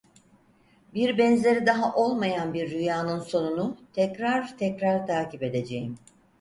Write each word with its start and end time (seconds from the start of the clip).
Bir 0.93 1.17
benzeri 1.17 1.65
daha 1.65 1.95
olmayan 1.95 2.53
bir 2.53 2.71
rüyanın 2.71 3.19
sonunu, 3.19 3.77
tekrar, 3.93 4.57
tekrar 4.57 5.07
takip 5.07 5.43
edeceğim. 5.43 5.97